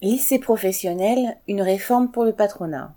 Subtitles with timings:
[0.00, 2.94] Lycée professionnel, une réforme pour le patronat.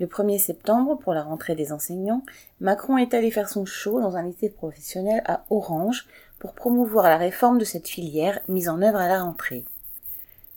[0.00, 2.24] Le 1er septembre, pour la rentrée des enseignants,
[2.58, 6.08] Macron est allé faire son show dans un lycée professionnel à Orange
[6.40, 9.62] pour promouvoir la réforme de cette filière mise en œuvre à la rentrée.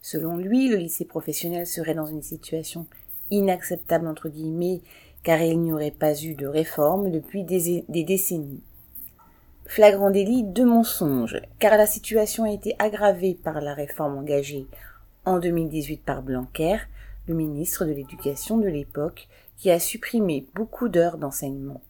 [0.02, 2.88] Selon lui, le lycée professionnel serait dans une situation
[3.30, 4.82] inacceptable entre guillemets
[5.22, 8.64] car il n'y aurait pas eu de réforme depuis des, des décennies.
[9.68, 14.66] Flagrant délit de mensonge, car la situation a été aggravée par la réforme engagée
[15.30, 16.78] en 2018 par Blanquer,
[17.28, 21.82] le ministre de l'Éducation de l'époque, qui a supprimé beaucoup d'heures d'enseignement.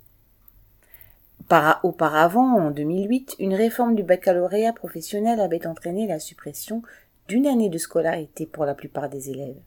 [1.84, 6.82] auparavant, en 2008, une réforme du baccalauréat professionnel avait entraîné la suppression
[7.30, 9.62] d'une année de scolarité pour la plupart des élèves.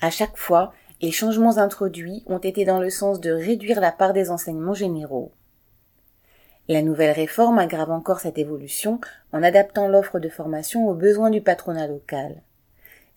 [0.00, 4.12] À chaque fois, les changements introduits ont été dans le sens de réduire la part
[4.12, 5.32] des enseignements généraux.
[6.68, 9.00] La nouvelle réforme aggrave encore cette évolution
[9.32, 12.42] en adaptant l'offre de formation aux besoins du patronat local.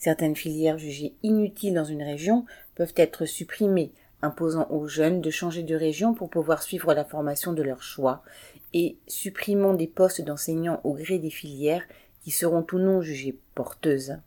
[0.04, 2.44] Certaines filières jugées inutiles dans une région
[2.76, 7.54] peuvent être supprimées, imposant aux jeunes de changer de région pour pouvoir suivre la formation
[7.54, 8.22] de leur choix,
[8.74, 11.86] et supprimant des postes d'enseignants au gré des filières
[12.22, 14.18] qui seront ou non jugées porteuses.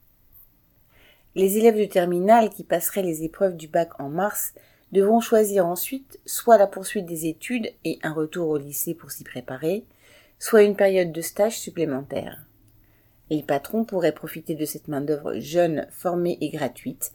[1.35, 4.55] Les élèves de terminale qui passeraient les épreuves du bac en mars
[4.93, 9.25] devront choisir ensuite soit la poursuite des études et un retour au lycée pour s'y
[9.25, 9.85] préparer,
[10.39, 12.46] soit une période de stage supplémentaire.
[13.31, 17.13] Les patrons pourraient profiter de cette main-d'œuvre jeune, formée et gratuite,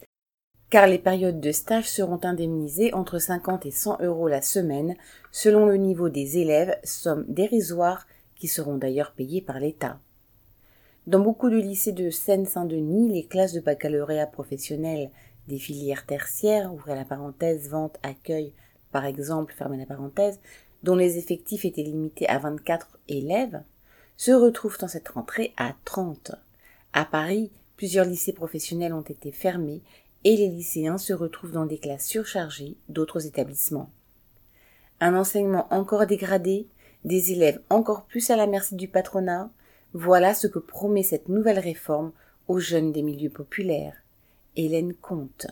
[0.68, 4.96] car les périodes de stage seront indemnisées entre 50 et 100 euros la semaine,
[5.30, 10.00] selon le niveau des élèves, somme dérisoire qui seront d'ailleurs payées par l'État.
[11.06, 15.10] Dans beaucoup de lycées de Seine-Saint-Denis, les classes de baccalauréat professionnel
[15.48, 18.52] des filières tertiaires, ouvrez la parenthèse, vente, accueil,
[18.92, 20.40] par exemple, fermez la parenthèse,
[20.82, 23.62] dont les effectifs étaient limités à 24 élèves,
[24.16, 26.32] se retrouvent en cette rentrée à 30.
[26.92, 29.82] À Paris, plusieurs lycées professionnels ont été fermés
[30.24, 33.90] et les lycéens se retrouvent dans des classes surchargées d'autres établissements.
[35.00, 36.68] Un enseignement encore dégradé,
[37.04, 39.50] des élèves encore plus à la merci du patronat,
[39.94, 42.12] voilà ce que promet cette nouvelle réforme
[42.48, 43.96] aux jeunes des milieux populaires.
[44.56, 45.46] Hélène Comte.